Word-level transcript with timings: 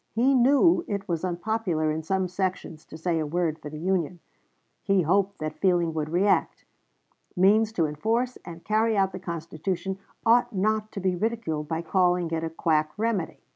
He 0.15 0.33
knew 0.33 0.83
it 0.87 1.07
was 1.07 1.23
unpopular 1.23 1.91
in 1.91 2.01
some 2.01 2.27
sections 2.27 2.85
to 2.85 2.97
say 2.97 3.19
a 3.19 3.25
word 3.27 3.59
for 3.59 3.69
the 3.69 3.77
Union. 3.77 4.19
He 4.81 5.03
hoped 5.03 5.37
that 5.37 5.59
feeling 5.59 5.93
would 5.93 6.09
react. 6.09 6.65
Means 7.35 7.71
to 7.73 7.85
enforce 7.85 8.35
and 8.37 8.65
carry 8.65 8.97
out 8.97 9.11
the 9.11 9.19
Constitution 9.19 9.99
ought 10.25 10.53
not 10.55 10.91
to 10.93 10.99
be 10.99 11.15
ridiculed 11.15 11.67
by 11.67 11.83
calling 11.83 12.31
it 12.31 12.43
a 12.43 12.49
quack 12.49 12.89
remedy. 12.97 13.41